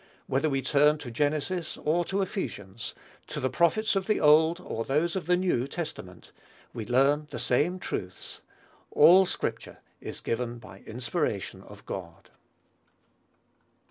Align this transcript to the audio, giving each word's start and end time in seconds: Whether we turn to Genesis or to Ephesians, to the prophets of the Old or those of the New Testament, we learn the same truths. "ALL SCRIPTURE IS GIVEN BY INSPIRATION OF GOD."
Whether 0.25 0.49
we 0.49 0.63
turn 0.63 0.97
to 0.97 1.11
Genesis 1.11 1.77
or 1.77 2.03
to 2.05 2.23
Ephesians, 2.23 2.95
to 3.27 3.39
the 3.39 3.51
prophets 3.51 3.95
of 3.95 4.07
the 4.07 4.19
Old 4.19 4.59
or 4.59 4.83
those 4.83 5.15
of 5.15 5.27
the 5.27 5.37
New 5.37 5.67
Testament, 5.67 6.31
we 6.73 6.87
learn 6.87 7.27
the 7.29 7.37
same 7.37 7.77
truths. 7.77 8.41
"ALL 8.89 9.27
SCRIPTURE 9.27 9.77
IS 10.01 10.19
GIVEN 10.21 10.57
BY 10.57 10.79
INSPIRATION 10.87 11.61
OF 11.61 11.85
GOD." 11.85 12.31